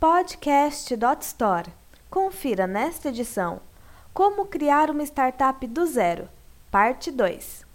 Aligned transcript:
Podcast.store. 0.00 1.72
Confira 2.08 2.68
nesta 2.68 3.08
edição 3.08 3.60
Como 4.14 4.46
criar 4.46 4.92
uma 4.92 5.02
startup 5.02 5.66
do 5.66 5.84
zero, 5.86 6.28
parte 6.70 7.10
2. 7.10 7.66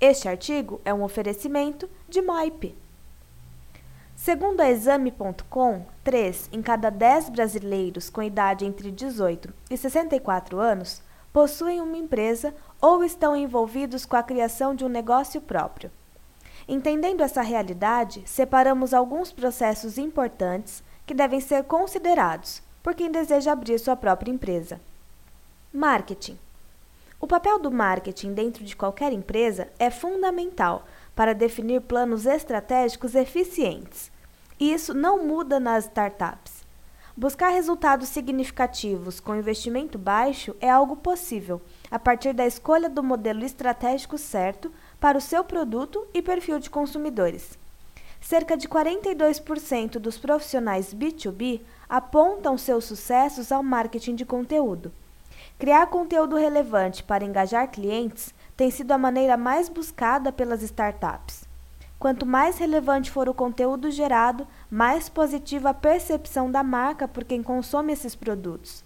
Este 0.00 0.28
artigo 0.28 0.80
é 0.84 0.92
um 0.92 1.04
oferecimento 1.04 1.88
de 2.08 2.20
Moip. 2.22 2.76
Segundo 4.16 4.60
a 4.62 4.68
Exame.com, 4.68 5.86
3 6.02 6.50
em 6.52 6.60
cada 6.60 6.90
10 6.90 7.28
brasileiros 7.28 8.10
com 8.10 8.20
idade 8.20 8.66
entre 8.66 8.90
18 8.90 9.54
e 9.70 9.76
64 9.76 10.58
anos 10.58 11.00
possuem 11.32 11.80
uma 11.80 11.96
empresa 11.96 12.52
ou 12.80 13.04
estão 13.04 13.36
envolvidos 13.36 14.04
com 14.04 14.16
a 14.16 14.24
criação 14.24 14.74
de 14.74 14.84
um 14.84 14.88
negócio 14.88 15.40
próprio. 15.40 15.88
Entendendo 16.66 17.20
essa 17.20 17.42
realidade, 17.42 18.24
separamos 18.26 18.92
alguns 18.92 19.30
processos 19.30 19.98
importantes 19.98 20.82
que 21.10 21.14
devem 21.14 21.40
ser 21.40 21.64
considerados 21.64 22.62
por 22.84 22.94
quem 22.94 23.10
deseja 23.10 23.50
abrir 23.50 23.80
sua 23.80 23.96
própria 23.96 24.30
empresa. 24.30 24.80
Marketing. 25.74 26.38
O 27.20 27.26
papel 27.26 27.58
do 27.58 27.68
marketing 27.68 28.32
dentro 28.32 28.64
de 28.64 28.76
qualquer 28.76 29.12
empresa 29.12 29.66
é 29.76 29.90
fundamental 29.90 30.86
para 31.12 31.34
definir 31.34 31.80
planos 31.80 32.26
estratégicos 32.26 33.16
eficientes. 33.16 34.08
E 34.60 34.72
isso 34.72 34.94
não 34.94 35.26
muda 35.26 35.58
nas 35.58 35.86
startups. 35.86 36.64
Buscar 37.16 37.48
resultados 37.48 38.08
significativos 38.08 39.18
com 39.18 39.34
investimento 39.34 39.98
baixo 39.98 40.54
é 40.60 40.70
algo 40.70 40.94
possível 40.94 41.60
a 41.90 41.98
partir 41.98 42.32
da 42.32 42.46
escolha 42.46 42.88
do 42.88 43.02
modelo 43.02 43.44
estratégico 43.44 44.16
certo 44.16 44.70
para 45.00 45.18
o 45.18 45.20
seu 45.20 45.42
produto 45.42 46.06
e 46.14 46.22
perfil 46.22 46.60
de 46.60 46.70
consumidores. 46.70 47.58
Cerca 48.20 48.56
de 48.56 48.68
42% 48.68 49.98
dos 49.98 50.18
profissionais 50.18 50.94
B2B 50.94 51.62
apontam 51.88 52.56
seus 52.56 52.84
sucessos 52.84 53.50
ao 53.50 53.62
marketing 53.62 54.14
de 54.14 54.24
conteúdo. 54.24 54.92
Criar 55.58 55.86
conteúdo 55.86 56.36
relevante 56.36 57.02
para 57.02 57.24
engajar 57.24 57.70
clientes 57.70 58.32
tem 58.56 58.70
sido 58.70 58.92
a 58.92 58.98
maneira 58.98 59.36
mais 59.36 59.68
buscada 59.68 60.30
pelas 60.30 60.62
startups. 60.62 61.48
Quanto 61.98 62.24
mais 62.24 62.56
relevante 62.56 63.10
for 63.10 63.28
o 63.28 63.34
conteúdo 63.34 63.90
gerado, 63.90 64.46
mais 64.70 65.08
positiva 65.08 65.70
a 65.70 65.74
percepção 65.74 66.50
da 66.50 66.62
marca 66.62 67.06
por 67.06 67.24
quem 67.24 67.42
consome 67.42 67.92
esses 67.92 68.14
produtos. 68.14 68.82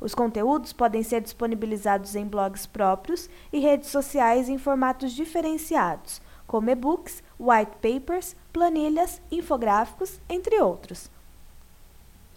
Os 0.00 0.14
conteúdos 0.14 0.72
podem 0.72 1.02
ser 1.02 1.20
disponibilizados 1.20 2.14
em 2.14 2.26
blogs 2.26 2.66
próprios 2.66 3.28
e 3.52 3.58
redes 3.58 3.88
sociais 3.88 4.48
em 4.48 4.58
formatos 4.58 5.12
diferenciados, 5.12 6.20
como 6.46 6.70
e-books, 6.70 7.22
white 7.38 7.72
papers, 7.82 8.36
planilhas, 8.52 9.20
infográficos, 9.30 10.20
entre 10.28 10.60
outros. 10.60 11.10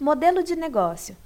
Modelo 0.00 0.42
de 0.42 0.56
negócio. 0.56 1.16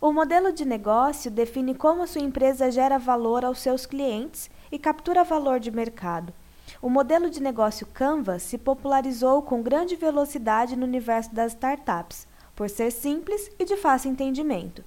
O 0.00 0.12
modelo 0.12 0.52
de 0.52 0.64
negócio 0.64 1.30
define 1.30 1.74
como 1.74 2.06
sua 2.06 2.20
empresa 2.20 2.70
gera 2.70 2.98
valor 2.98 3.44
aos 3.44 3.60
seus 3.60 3.86
clientes 3.86 4.50
e 4.70 4.78
captura 4.78 5.22
valor 5.22 5.60
de 5.60 5.70
mercado. 5.70 6.32
O 6.80 6.90
modelo 6.90 7.30
de 7.30 7.40
negócio 7.40 7.86
Canva 7.86 8.40
se 8.40 8.58
popularizou 8.58 9.42
com 9.42 9.62
grande 9.62 9.94
velocidade 9.94 10.74
no 10.74 10.84
universo 10.84 11.32
das 11.32 11.52
startups, 11.52 12.26
por 12.56 12.68
ser 12.68 12.90
simples 12.90 13.50
e 13.58 13.64
de 13.64 13.76
fácil 13.76 14.10
entendimento. 14.10 14.84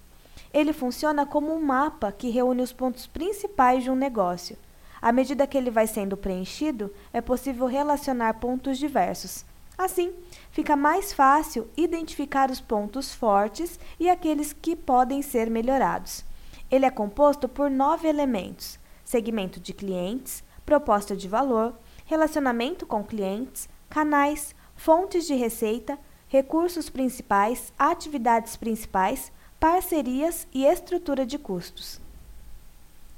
Ele 0.54 0.74
funciona 0.74 1.26
como 1.26 1.54
um 1.54 1.62
mapa 1.62 2.12
que 2.12 2.30
reúne 2.30 2.62
os 2.62 2.74
pontos 2.74 3.08
principais 3.08 3.84
de 3.84 3.90
um 3.90 3.96
negócio. 3.96 4.58
À 5.06 5.12
medida 5.12 5.46
que 5.46 5.56
ele 5.56 5.70
vai 5.70 5.86
sendo 5.86 6.18
preenchido, 6.18 6.92
é 7.14 7.22
possível 7.22 7.68
relacionar 7.68 8.40
pontos 8.40 8.80
diversos. 8.80 9.46
Assim, 9.78 10.12
fica 10.50 10.76
mais 10.76 11.14
fácil 11.14 11.70
identificar 11.78 12.50
os 12.50 12.60
pontos 12.60 13.14
fortes 13.14 13.80
e 14.00 14.10
aqueles 14.10 14.52
que 14.52 14.76
podem 14.76 15.22
ser 15.22 15.48
melhorados. 15.48 16.26
Ele 16.72 16.88
é 16.88 16.90
composto 16.90 17.48
por 17.48 17.70
nove 17.70 18.08
elementos: 18.08 18.80
segmento 19.04 19.60
de 19.60 19.74
clientes, 19.74 20.44
proposta 20.66 21.16
de 21.16 21.28
valor, 21.28 21.78
relacionamento 22.08 22.84
com 22.88 23.04
clientes, 23.04 23.70
canais, 23.88 24.56
fontes 24.76 25.28
de 25.28 25.36
receita, 25.36 26.00
recursos 26.28 26.90
principais, 26.90 27.72
atividades 27.78 28.56
principais, 28.56 29.32
parcerias 29.60 30.48
e 30.52 30.66
estrutura 30.66 31.28
de 31.28 31.38
custos. 31.38 32.02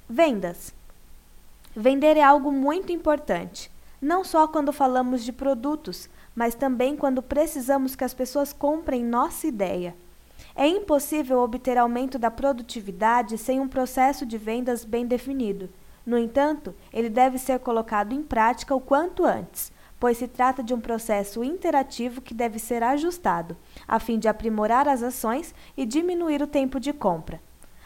Vendas. 0.09 0.75
Vender 1.79 2.17
é 2.17 2.23
algo 2.23 2.51
muito 2.51 2.91
importante, 2.91 3.69
não 4.01 4.23
só 4.23 4.47
quando 4.47 4.73
falamos 4.73 5.23
de 5.23 5.31
produtos, 5.31 6.09
mas 6.35 6.55
também 6.55 6.97
quando 6.97 7.21
precisamos 7.21 7.95
que 7.95 8.03
as 8.03 8.15
pessoas 8.15 8.51
comprem 8.51 9.03
nossa 9.03 9.45
ideia. 9.45 9.95
É 10.55 10.67
impossível 10.67 11.37
obter 11.37 11.77
aumento 11.77 12.17
da 12.17 12.31
produtividade 12.31 13.37
sem 13.37 13.59
um 13.59 13.67
processo 13.67 14.25
de 14.25 14.39
vendas 14.39 14.83
bem 14.83 15.05
definido. 15.05 15.69
No 16.03 16.17
entanto, 16.17 16.73
ele 16.91 17.11
deve 17.11 17.37
ser 17.37 17.59
colocado 17.59 18.11
em 18.11 18.23
prática 18.23 18.73
o 18.73 18.81
quanto 18.81 19.23
antes, 19.23 19.71
pois 19.99 20.17
se 20.17 20.27
trata 20.27 20.63
de 20.63 20.73
um 20.73 20.81
processo 20.81 21.43
interativo 21.43 22.21
que 22.21 22.33
deve 22.33 22.57
ser 22.57 22.81
ajustado, 22.81 23.55
a 23.87 23.99
fim 23.99 24.17
de 24.17 24.27
aprimorar 24.27 24.87
as 24.87 25.03
ações 25.03 25.53
e 25.77 25.85
diminuir 25.85 26.41
o 26.41 26.47
tempo 26.47 26.79
de 26.79 26.91
compra. 26.91 27.39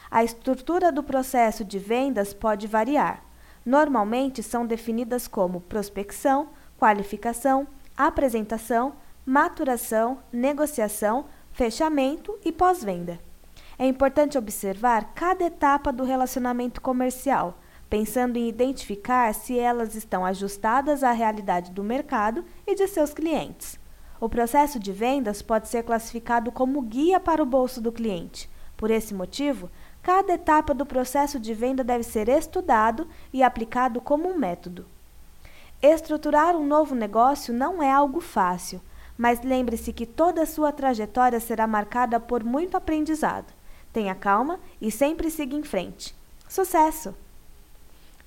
A 0.10 0.24
estrutura 0.24 0.94
do 0.94 1.04
processo 1.04 1.66
de 1.66 1.78
vendas 1.78 2.34
pode 2.34 2.68
variar. 2.68 3.30
Normalmente 3.66 4.42
são 4.42 4.66
definidas 4.66 5.28
como 5.28 5.62
prospecção, 5.62 6.50
qualificação, 6.78 7.68
apresentação, 7.96 8.94
maturação, 9.26 10.20
negociação, 10.32 11.26
fechamento 11.52 12.38
e 12.44 12.52
pós-venda. 12.52 13.20
É 13.78 13.86
importante 13.86 14.38
observar 14.38 15.14
cada 15.14 15.46
etapa 15.46 15.92
do 15.92 16.04
relacionamento 16.04 16.82
comercial 16.82 17.58
pensando 17.92 18.38
em 18.38 18.48
identificar 18.48 19.34
se 19.34 19.60
elas 19.60 19.96
estão 19.96 20.26
ajustadas 20.26 21.04
à 21.04 21.12
realidade 21.12 21.72
do 21.72 21.84
mercado 21.84 22.46
e 22.66 22.74
de 22.74 22.88
seus 22.88 23.14
clientes. 23.14 23.78
O 24.18 24.30
processo 24.30 24.80
de 24.80 24.94
vendas 24.94 25.42
pode 25.42 25.68
ser 25.68 25.84
classificado 25.84 26.54
como 26.54 26.82
guia 26.84 27.20
para 27.20 27.44
o 27.44 27.46
bolso 27.46 27.82
do 27.82 27.92
cliente. 27.92 28.50
Por 28.78 28.90
esse 28.90 29.14
motivo, 29.14 29.70
cada 30.02 30.34
etapa 30.34 30.74
do 30.74 30.86
processo 30.86 31.40
de 31.40 31.54
venda 31.54 31.84
deve 31.84 32.04
ser 32.04 32.30
estudado 32.30 33.08
e 33.32 33.44
aplicado 33.44 34.02
como 34.02 34.30
um 34.30 34.38
método. 34.38 34.86
Estruturar 35.82 36.56
um 36.56 36.66
novo 36.66 36.94
negócio 36.94 37.54
não 37.54 37.82
é 37.82 37.92
algo 37.92 38.22
fácil, 38.22 38.82
mas 39.18 39.42
lembre-se 39.42 39.94
que 39.94 40.06
toda 40.06 40.44
a 40.44 40.46
sua 40.46 40.72
trajetória 40.72 41.40
será 41.40 41.68
marcada 41.68 42.20
por 42.20 42.44
muito 42.44 42.78
aprendizado. 42.78 43.52
Tenha 43.94 44.16
calma 44.16 44.60
e 44.80 44.92
sempre 44.92 45.30
siga 45.30 45.56
em 45.56 45.64
frente. 45.64 46.16
Sucesso! 46.48 47.14